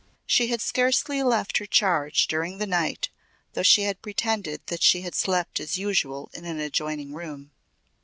She 0.25 0.47
had 0.47 0.61
scarcely 0.61 1.21
left 1.21 1.59
her 1.59 1.67
charge 1.67 2.25
during 2.25 2.57
the 2.57 2.65
night 2.65 3.09
though 3.53 3.61
she 3.61 3.83
had 3.83 4.01
pretended 4.01 4.65
that 4.65 4.81
she 4.81 5.01
had 5.03 5.13
slept 5.13 5.59
as 5.59 5.77
usual 5.77 6.31
in 6.33 6.43
an 6.43 6.59
adjoining 6.59 7.13
room. 7.13 7.51